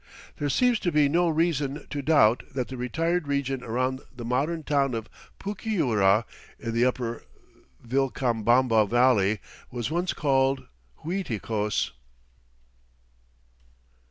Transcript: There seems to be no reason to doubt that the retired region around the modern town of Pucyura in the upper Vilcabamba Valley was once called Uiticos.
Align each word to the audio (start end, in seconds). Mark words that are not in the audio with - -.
There 0.37 0.49
seems 0.49 0.79
to 0.79 0.91
be 0.91 1.07
no 1.07 1.29
reason 1.29 1.85
to 1.91 2.01
doubt 2.01 2.41
that 2.55 2.69
the 2.69 2.75
retired 2.75 3.27
region 3.27 3.63
around 3.63 4.01
the 4.11 4.25
modern 4.25 4.63
town 4.63 4.95
of 4.95 5.07
Pucyura 5.37 6.25
in 6.57 6.73
the 6.73 6.83
upper 6.85 7.21
Vilcabamba 7.85 8.89
Valley 8.89 9.39
was 9.69 9.91
once 9.91 10.13
called 10.13 10.65
Uiticos. 11.05 11.91